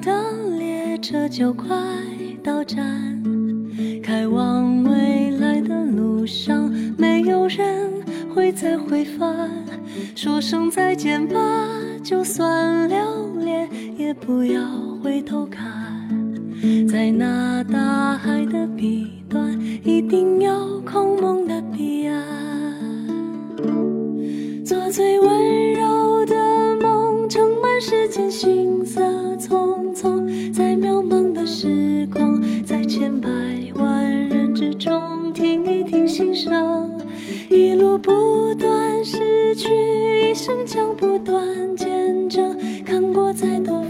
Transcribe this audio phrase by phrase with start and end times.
[0.00, 0.12] 的
[0.58, 1.68] 列车就快
[2.42, 3.22] 到站。
[4.02, 7.90] 开往未来的路上，没有人
[8.34, 9.50] 会再回返。
[10.14, 11.38] 说声再见吧，
[12.02, 12.96] 就算留
[13.40, 14.62] 恋，也不要
[15.02, 15.64] 回头看。
[16.88, 22.24] 在那大海的彼端，一定有空梦的彼岸。
[24.64, 26.34] 做最温柔的
[26.80, 28.75] 梦，盛满世间行，
[31.46, 33.28] 时光，在千百
[33.76, 35.32] 万人之中。
[35.32, 36.90] 听一听心声，
[37.48, 39.68] 一路不断失去，
[40.30, 42.56] 一生将不断见证。
[42.84, 43.80] 看过再多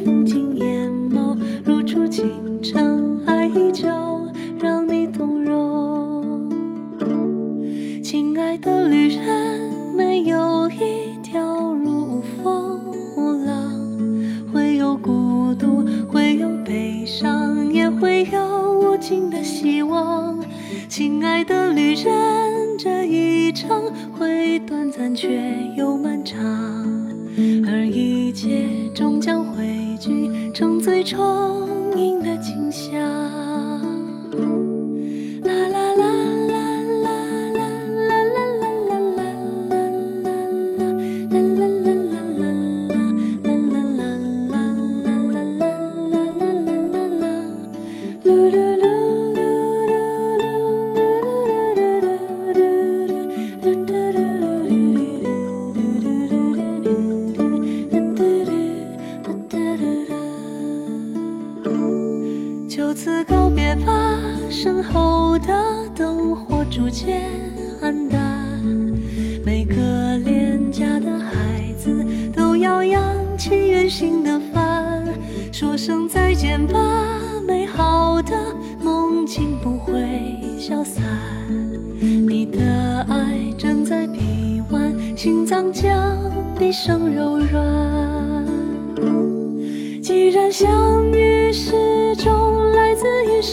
[48.27, 48.76] blue.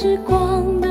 [0.04, 0.83] 时光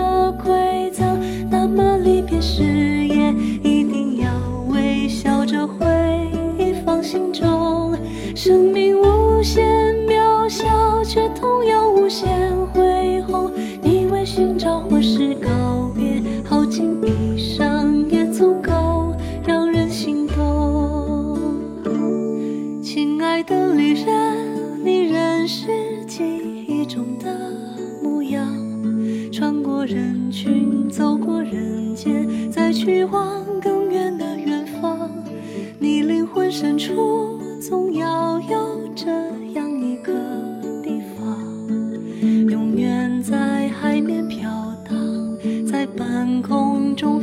[47.02, 47.18] 周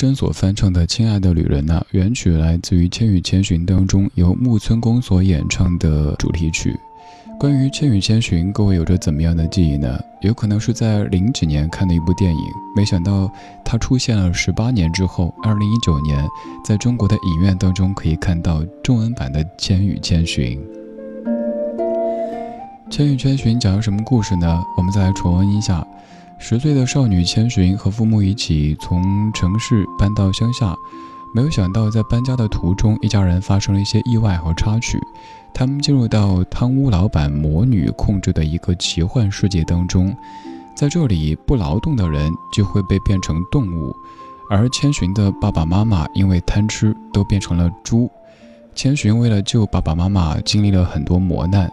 [0.00, 6.74] 真所翻唱的《亲爱的旅人》呐，原曲来自于《千与千寻》当中由木村公所演唱的主题曲。
[7.38, 10.00] 关于《千与千寻》，各位有着怎么样的记忆呢？
[10.22, 12.42] 有可能是在零几年看的一部电影，
[12.74, 13.30] 没想到
[13.62, 16.26] 它出现了十八年之后，二零一九年
[16.64, 20.58] 在中国的影院当中可以看到中文版的《千与千寻》。
[22.90, 24.64] 《千与千寻》讲了什么故事呢？
[24.78, 25.86] 我们再来重温一下。
[26.42, 30.74] 十岁的少女千寻和父母一起从城市搬到乡下，
[31.34, 34.98] 没有想到在搬家的途中，一家人发生了一些意外和插曲。
[35.52, 40.16] 他们进入到汤屋老板魔女控制的一个奇幻世界当中，
[40.74, 43.94] 在这里不劳动的人就会被变成动物，
[44.48, 48.10] 而千寻的爸爸妈妈因为贪吃都变成了猪。
[48.74, 51.70] 千寻为了救爸爸妈妈，经历了很多磨难，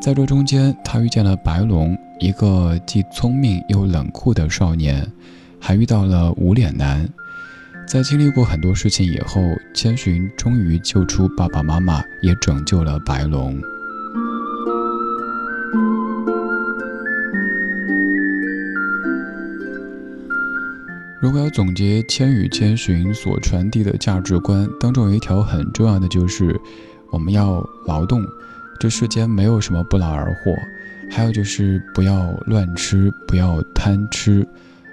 [0.00, 5.06] 在这中间，他遇见了白龙，一个既聪明又冷酷的少年，
[5.60, 7.06] 还遇到了无脸男。
[7.86, 9.42] 在经历过很多事情以后，
[9.74, 13.60] 千寻终于救出爸爸妈妈，也拯救了白龙。
[21.20, 26.58] 如果要总结《千与千寻》所传递的价值观当中，有一条很重要的就是，
[27.10, 28.24] 我们要劳动，
[28.80, 30.56] 这世间没有什么不劳而获。
[31.08, 34.44] 还有就是不要乱吃，不要贪吃，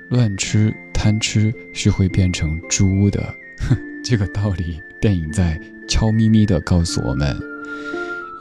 [0.09, 0.71] 乱吃。
[0.93, 3.23] 贪吃是会变成猪的，
[4.03, 7.37] 这个道理电影在悄咪咪地告诉我们。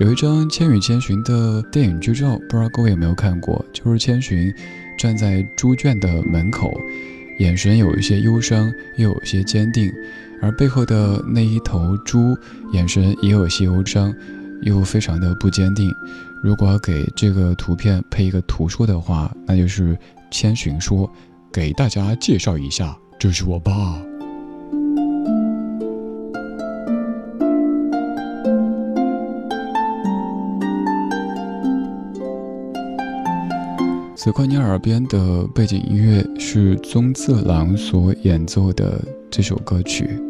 [0.00, 3.62] 有一张《千与千寻》的电影剧照，不知道各位有没有看过？
[3.75, 4.52] 就是千寻
[4.98, 6.81] 站在猪圈的门口，
[7.38, 9.93] 眼神有一些忧伤，又有些坚定，
[10.40, 12.34] 而背后的那一头猪
[12.72, 14.14] 眼神也有些忧伤，
[14.62, 15.94] 又非常的不坚定。
[16.43, 19.97] 如果给这个图片配一个图说的话，那就是
[20.31, 21.11] 千寻说。
[21.53, 23.73] 给大家介绍一下，这是我爸。
[34.14, 39.00] 此刻你耳边的背景音乐是宗次郎所演奏的
[39.31, 40.20] 这首歌曲，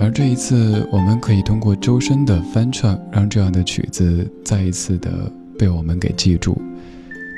[0.00, 6.60] 而这一次我们可以通过周深的翻唱，让这样的曲子再一次的被我们给记住。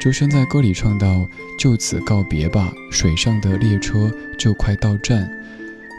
[0.01, 1.07] 周深在歌里唱到
[1.61, 5.29] ：“就此告别吧，水上的列车就快到站，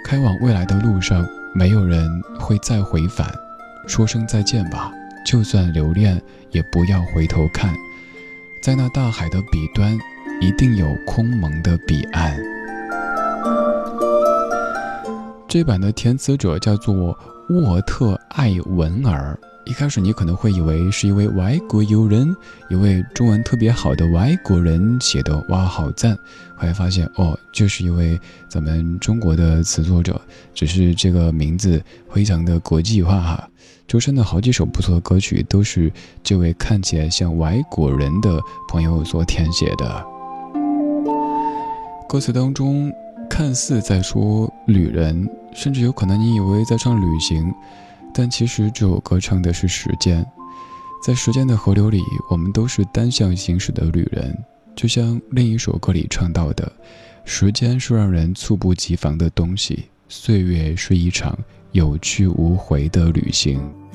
[0.06, 1.26] 开往未来的路上，
[1.56, 2.10] 没有人
[2.40, 3.28] 会再回返。
[3.88, 4.92] 说声再见吧，
[5.26, 6.22] 就算留恋，
[6.52, 7.74] 也不要回头看，
[8.64, 9.98] 在那大海的彼端，
[10.42, 12.38] 一定有空蒙的彼岸。”
[15.48, 17.18] 这版的填词者叫做
[17.50, 19.38] 沃特艾文尔。
[19.64, 22.36] 一开始你可能会以为是一位外国友人，
[22.70, 26.14] 一位中文特别好的外国人写的，哇，好赞！
[26.56, 30.20] 后来发现哦，就是一位咱们中国的词作者，
[30.54, 33.50] 只是这个名字非常的国际化哈。
[33.88, 35.92] 周深的好几首不错的歌曲都是
[36.22, 40.06] 这位看起来像外国人的朋友所填写的。
[42.08, 42.92] 歌词当中
[43.30, 47.54] 看似在说旅人，甚至有可能你以为在唱旅行。
[48.14, 50.26] 但其实这首歌唱的是时间，
[51.04, 54.36] 在时间的河流里，我们都是单向行驶的旅人。
[54.76, 56.72] 就像另一首歌里唱到的
[57.26, 61.38] ：“时间是让人猝不及防的东西，岁月是一场
[61.74, 63.62] 有去无回的旅行。”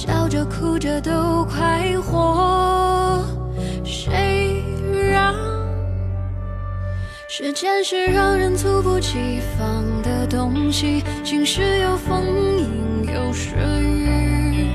[0.00, 3.22] 笑着哭着都快活。
[3.84, 4.64] 谁
[5.12, 5.34] 让
[7.28, 11.04] 时间是让人猝不及防的东西？
[11.22, 12.24] 晴时有风
[12.56, 13.12] 阴。
[13.12, 13.50] 有时
[13.82, 14.70] 雨，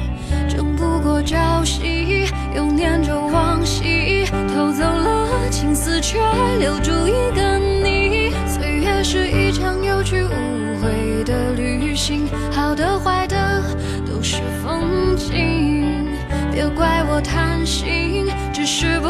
[0.48, 6.20] 争不过朝夕，又念着往昔，偷走了青丝，却
[6.60, 8.30] 留住一个你。
[8.46, 10.30] 岁月是一场有去无
[10.84, 13.55] 回的旅行，好的坏的
[16.56, 19.10] 别怪我贪心，只是不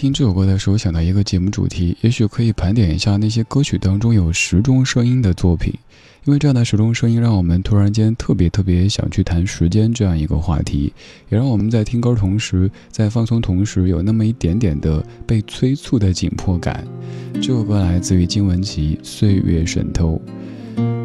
[0.00, 5.74] 听这首歌的时候，想到一个节目主题，也许可以盘点一下那些歌曲当中有时钟声音的作品，
[6.24, 10.90] 因为这样的时钟声音让我们突然间特别特别想去谈时间这样一个话题，
[11.28, 16.82] 也让我们在听歌同时，在放松同时，有那么一点点的被催促的紧迫感。
[17.34, 20.18] 这首歌来自于金玟岐《岁月渗透》，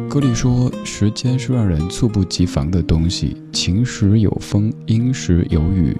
[0.08, 5.94] 歌里说：“时间是让人猝不及防的东西，晴时有风，阴时有雨。”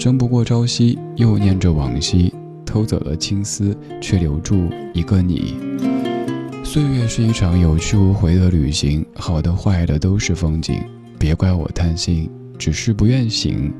[0.00, 2.32] 争不过朝夕，又念着往昔，
[2.64, 5.54] 偷走了青丝，却留住一个你。
[6.64, 10.80] 岁月是一场有去无回的旅行，好的坏的都是风景。
[11.18, 13.70] 别怪我贪心，只是不愿醒，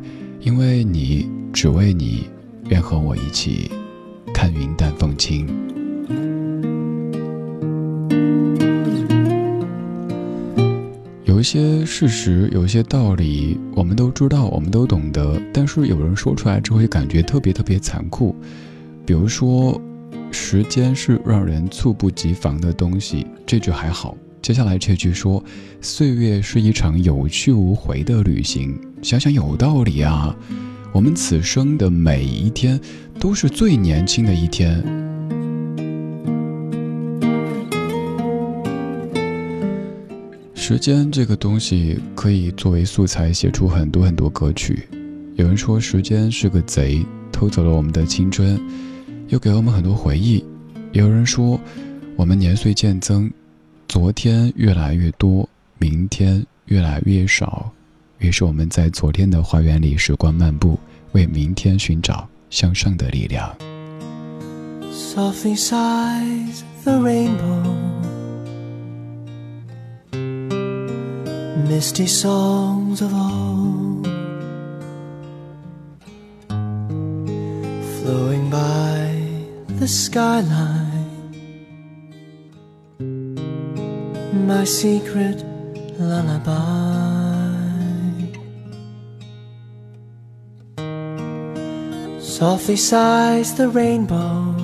[0.41, 2.25] 因为你，只为你，
[2.69, 3.71] 愿和我一起
[4.35, 5.49] 看云淡风轻。
[11.41, 18.37] 有些事实，有些道理，我们都知道，我们都懂得，但是有人说出来之后，会感觉特别特别残酷。
[19.07, 19.81] 比如说，
[20.31, 24.15] 时间是让人猝不及防的东西，这句还好。
[24.43, 25.43] 接下来这句说，
[25.81, 30.37] 岁月是一场有去无回的旅行，想想有道理啊。
[30.93, 32.79] 我们此生的每一天，
[33.19, 35.10] 都是最年轻的一天。
[40.71, 44.89] 时间这个东西可以作为素材写出很多很多歌曲。
[45.35, 48.57] 有人说时间是个贼，偷走了我们的青春，
[49.31, 50.45] 又给了我们很多回忆。
[50.93, 51.59] 有人说
[52.15, 53.29] 我们年岁渐增，
[53.89, 55.49] 昨天越来越多，
[55.79, 57.69] 明天越来越少。
[58.19, 60.79] 于是我们在昨天的花园里时光漫步，
[61.11, 63.53] 为明天寻找向上的力量。
[71.57, 74.07] Misty songs of old
[78.01, 79.23] flowing by
[79.79, 81.07] the skyline.
[84.47, 85.45] My secret
[85.99, 86.51] lullaby.
[92.19, 94.55] Softly sighs the rainbow.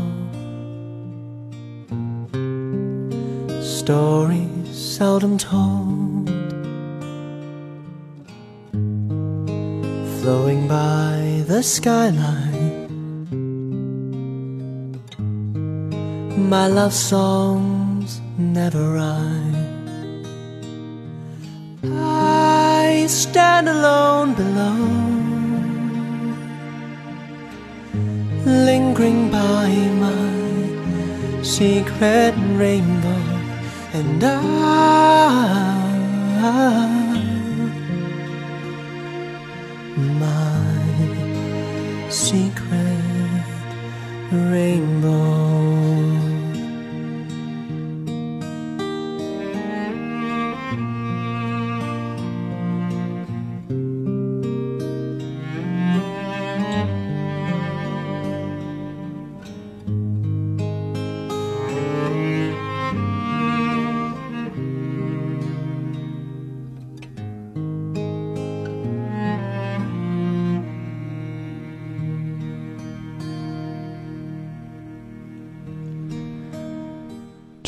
[3.61, 6.05] Stories seldom told.
[10.26, 12.88] Flowing by the skyline.
[16.50, 19.54] My love songs never rhyme.
[21.85, 24.78] I stand alone below,
[28.66, 29.68] lingering by
[30.04, 33.23] my secret rainbow,
[33.92, 34.56] and I.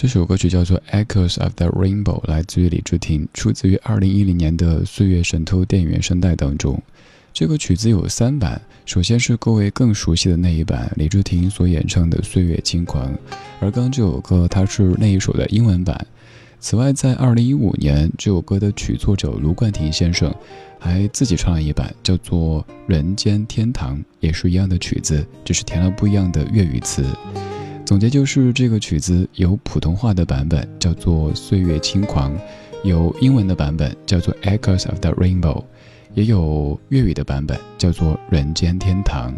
[0.01, 6.81] 这首歌曲叫做《Echoes of the Rainbow》，来自于李治廷，出自于二零一零年的《岁月神偷》电影原声带当中。
[7.35, 13.13] 这个曲子有三版，首先是各位更熟悉的那一版，李治廷所演唱的《岁月轻狂》，
[13.59, 16.07] 而刚刚这首歌它是那一首的英文版。
[16.61, 20.33] 此外，在二零一五年，这首歌的曲作者卢冠廷先生
[20.79, 27.05] 还自己唱了一版，叫做《人间天堂》，也是一样的曲子，只是填了不一样的粤语词。
[27.89, 32.37] 总结就是，这个曲子有普通话的版本，叫做《岁月轻狂》；
[32.85, 35.55] 有英文的版本，叫做《Echoes of the Rainbow》；
[36.13, 39.33] 也有粤语的版本，叫做《人间天堂》。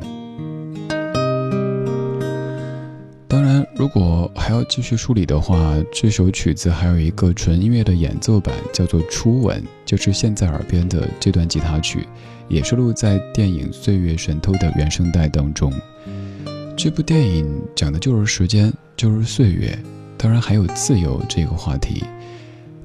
[3.29, 12.05] 当然，如果还要继续梳理的话，这首曲子还有一个纯音乐的演奏版，叫做《初吻》，就是现在耳边的这段吉他曲，
[12.49, 15.73] 也是录在电影《岁月神偷》的原声带当中。
[16.83, 19.79] 这部电影讲的就是时间，就是岁月，
[20.17, 22.03] 当然还有自由这个话题。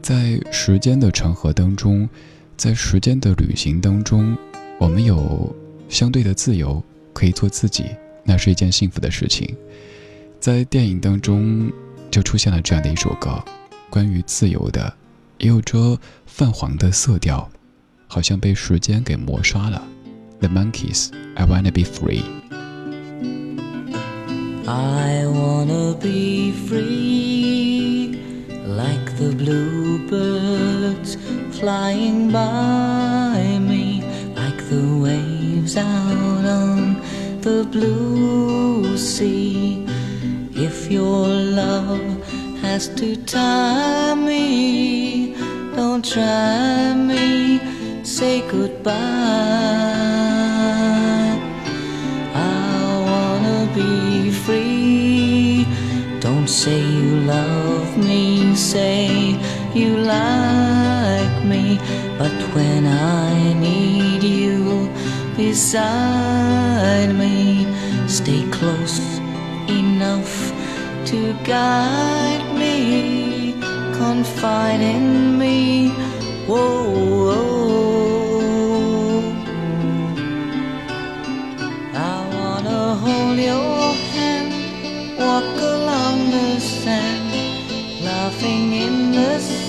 [0.01, 2.09] 在时间的长河当中，
[2.57, 4.35] 在时间的旅行当中，
[4.77, 5.55] 我们有
[5.87, 6.83] 相对的自由，
[7.13, 7.85] 可以做自己，
[8.25, 9.55] 那是一件幸福的事情。
[10.41, 11.71] 在电影当中，
[12.11, 13.41] 就出现了这样的一首歌，
[13.89, 14.93] 关于自由的，
[15.37, 17.49] 也有着泛黄的色调，
[18.07, 19.81] 好像被时间给磨刷了。
[20.41, 22.23] The Monkeys, I wanna be free.
[24.67, 28.19] I wanna be free,
[28.65, 31.17] like the bluebirds
[31.59, 34.01] flying by me,
[34.35, 36.99] like the waves out on
[37.41, 39.85] the blue sea.
[40.55, 42.01] If your love
[42.61, 45.35] has to tie me,
[45.75, 47.59] don't try me,
[48.03, 50.14] say goodbye.
[53.75, 55.67] Be free.
[56.21, 59.37] Don't say you love me, say
[59.73, 61.77] you like me.
[62.17, 64.89] But when I need you
[65.35, 67.67] beside me,
[68.07, 68.99] stay close
[69.67, 70.33] enough
[71.09, 73.53] to guide me,
[73.93, 75.89] confide in me.
[76.47, 76.89] Whoa,
[77.25, 77.94] whoa.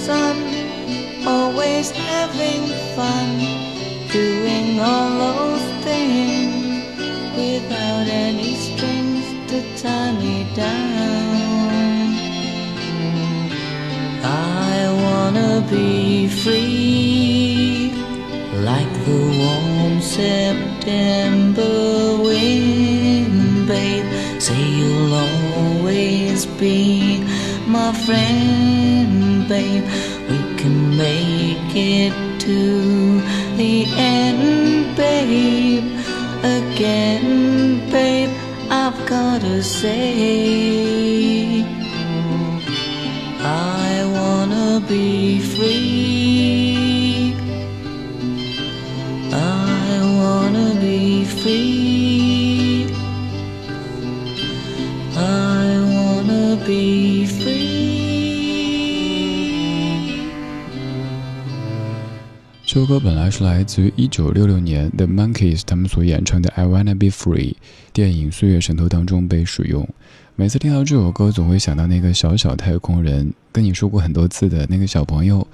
[0.06, 0.38] Sun,
[1.26, 2.62] always having
[2.94, 3.28] fun,
[4.12, 6.96] doing all those things
[7.40, 12.08] without any strings to tie me down.
[14.70, 17.90] I wanna be free,
[18.70, 21.74] like the warm September
[22.28, 24.06] wind, babe.
[24.46, 26.80] Say you'll always be
[27.66, 28.65] my friend,
[29.48, 29.84] babe.
[30.28, 33.20] We can make it to
[33.56, 35.84] the end, babe.
[36.42, 38.30] Again, babe,
[38.70, 40.95] I've gotta say.
[62.76, 67.52] 这首歌本来是来自于1966年 The Monkeys 他们所演唱的《I Wanna Be Free》，
[67.94, 69.88] 电影《岁月神偷》当中被使用。
[70.34, 75.48] 每次听到这首歌，总会想到那个小小太空人，跟你说过很多次的那个小朋友，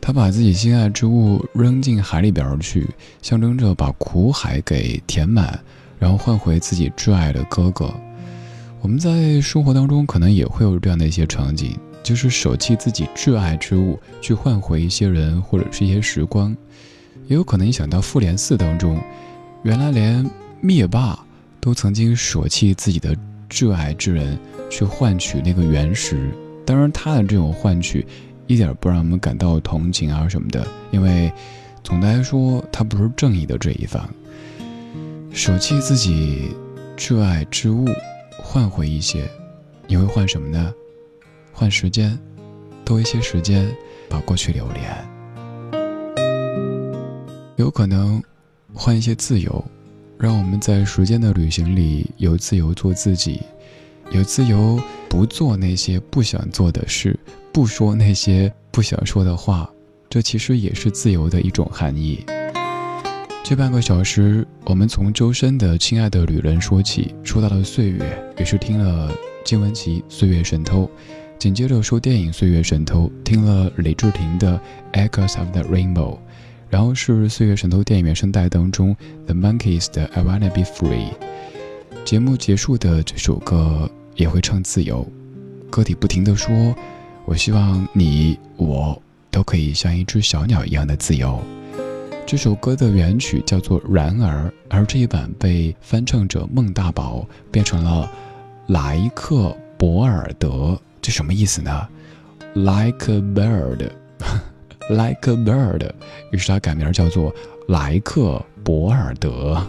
[0.00, 2.86] 他把自己心爱之物扔进海里边去，
[3.22, 5.58] 象征着把苦海给填满，
[5.98, 7.92] 然后换回自己挚爱的哥哥。
[8.80, 11.76] 我们在生活当中可能也会有这样的一些场景。
[12.02, 16.56] 就是舍弃自己挚爱之物，去换回一些人或者是一些时光，
[17.26, 19.00] 也有可能想到《复联四》当中，
[19.62, 20.28] 原来连
[20.60, 21.18] 灭霸
[21.60, 23.16] 都曾经舍弃自己的
[23.48, 24.38] 挚爱之人
[24.68, 26.30] 去换取那个原石。
[26.66, 28.06] 当然，他的这种换取
[28.46, 31.32] 一点不让我们感到同情啊什么的，因为
[31.82, 34.08] 总的来说，他不是正义的这一方。
[35.32, 36.50] 舍弃自己
[36.96, 37.86] 挚爱之物，
[38.38, 39.28] 换回一些，
[39.86, 40.72] 你会换什么呢？
[41.52, 42.18] 换时间，
[42.84, 43.70] 多一些时间
[44.08, 44.84] 把过去留恋。
[47.56, 48.20] 有可能
[48.74, 49.64] 换一些自由，
[50.18, 53.42] 让我们在时间的旅行里有自由做自己，
[54.10, 57.16] 有自由不做那些不想做的事，
[57.52, 59.70] 不说那些不想说的话。
[60.08, 62.24] 这其实也是自由的一种含义。
[63.44, 69.10] 这半个小时，我们从周深的《亲爱的旅人》说起，说到了岁月，也是听了
[69.44, 70.82] 金玟岐《岁月神偷》。
[71.42, 74.60] 紧接着说电影《岁月神偷》，听了李治廷的
[75.08, 76.14] 《Echoes of the Rainbow》，
[76.70, 81.08] 然后是《岁月神偷》电影原声带当中 The Monkeys 的《I Wanna Be Free》。
[82.04, 85.04] 节目结束的这首歌也会唱自由，
[85.68, 86.54] 歌底不停的说
[87.26, 89.02] ：“我希望你我
[89.32, 91.42] 都可以像一只小鸟一样的自由。”
[92.24, 98.08] 这首歌的原曲叫做《然而》，而这一版被翻唱者孟大宝变成了
[98.68, 100.80] 莱克博尔德。
[101.02, 101.88] 这什么意思呢
[102.54, 105.90] ？Like a bird，like a bird，
[106.30, 107.34] 于是他改名叫做
[107.66, 109.60] 莱克博尔德。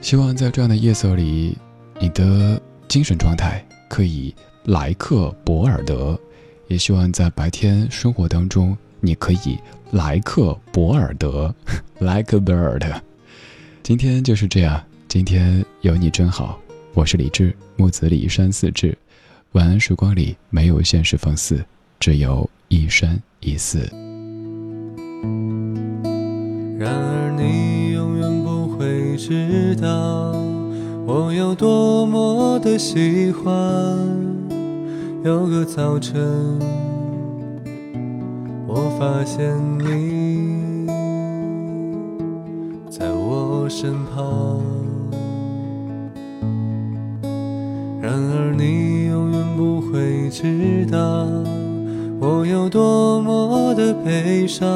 [0.00, 1.58] 希望在这样的夜色里，
[2.00, 6.18] 你的精神状态可以莱克博尔德；
[6.68, 9.58] 也希望在白天生活当中，你可以
[9.90, 11.54] 莱克博尔德
[11.98, 13.00] ，like a bird。
[13.82, 16.58] 今天就是这样，今天有你真好。
[16.98, 18.98] 我是李志，木子李山四志。
[19.52, 21.64] 晚安时光里没有现实放肆，
[22.00, 23.88] 只有一山一寺。
[26.76, 30.32] 然而你永远不会知道
[31.06, 33.54] 我有多么的喜欢。
[35.22, 36.20] 有个早晨，
[38.66, 40.84] 我发现你
[42.90, 44.77] 在我身旁。
[48.08, 51.26] 然而你永远不会知道
[52.18, 54.66] 我有多么的悲伤。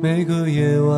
[0.00, 0.96] 每个夜晚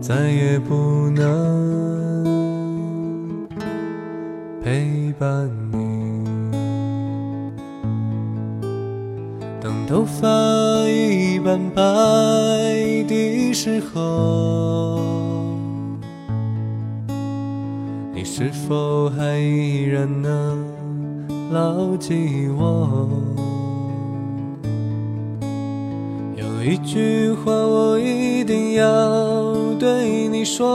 [0.00, 2.26] 再也不能
[4.62, 6.24] 陪伴你。
[9.60, 10.26] 当头发
[10.88, 11.82] 已斑白
[13.06, 15.33] 的时候，
[18.36, 20.58] 是否还依然能
[21.52, 23.08] 牢记我？
[26.34, 30.66] 有一句话我一定要对你说，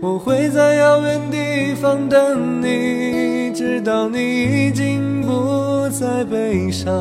[0.00, 4.18] 我会在遥远地方等你，直到你
[4.66, 6.92] 已经不再悲伤。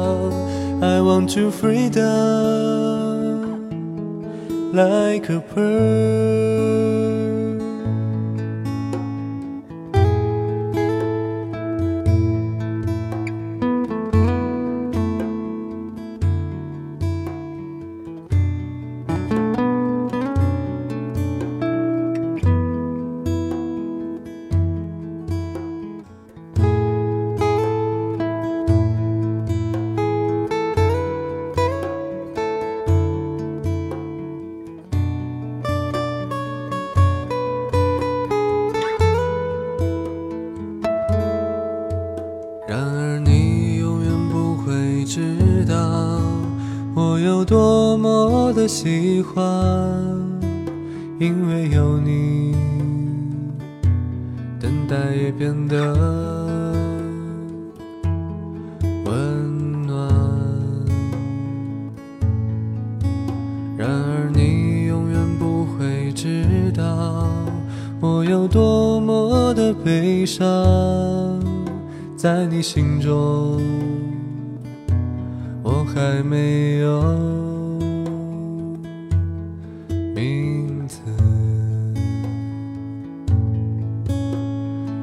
[0.79, 3.10] I want you freedom
[4.73, 6.90] like a pearl。
[42.81, 46.19] 然而你永远不会知道
[46.95, 49.45] 我有多么的喜欢，
[51.19, 52.55] 因为有你，
[54.59, 55.93] 等待也变得
[59.05, 60.09] 温暖。
[63.77, 67.27] 然而你永远不会知道
[67.99, 71.40] 我有多么的悲伤。
[72.21, 73.59] 在你心中，
[75.63, 77.01] 我还没有
[80.13, 80.99] 名字。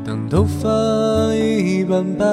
[0.07, 0.69] 当头发
[1.35, 2.25] 已斑白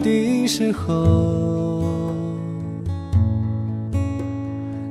[0.00, 2.12] 的时候，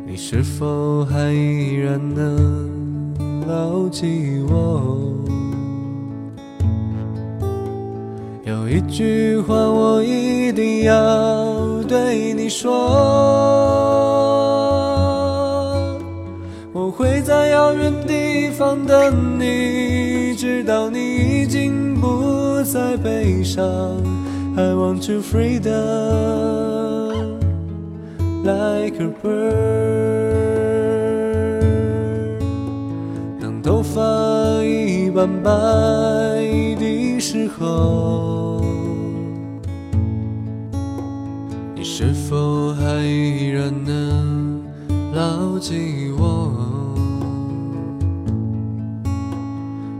[0.08, 4.96] 你是否还依然能牢记我？
[8.72, 12.72] 一句话我一定要对你说，
[16.72, 21.00] 我会在遥远地方等你，直到你
[21.42, 23.66] 已经不再悲伤。
[24.56, 25.72] I want you freedom
[28.44, 30.30] like a bird。
[33.42, 34.00] 当头发
[34.64, 35.50] 已斑白
[37.20, 38.62] 时候，
[41.76, 44.64] 你是否还依然能
[45.14, 46.54] 牢记我？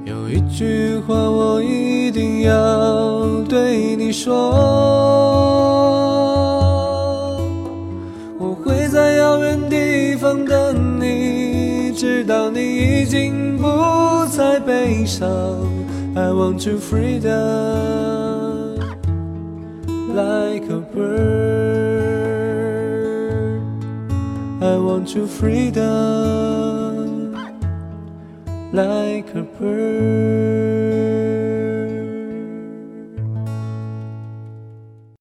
[0.06, 4.34] 有一句话我一定要对你说，
[8.40, 12.60] 我会在遥远地方等你，直到你
[13.02, 13.68] 已经不
[14.28, 15.28] 再悲伤。
[16.20, 17.32] I want you freedom
[20.14, 22.02] like a bird.
[24.62, 25.86] I want you freedom
[28.74, 30.29] like a bird.